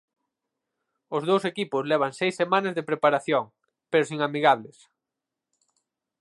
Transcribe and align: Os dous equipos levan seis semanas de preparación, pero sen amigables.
Os 1.15 1.23
dous 1.29 1.43
equipos 1.51 1.87
levan 1.91 2.11
seis 2.21 2.33
semanas 2.41 2.73
de 2.77 2.87
preparación, 2.89 3.43
pero 3.91 4.07
sen 4.09 4.19
amigables. 4.27 4.77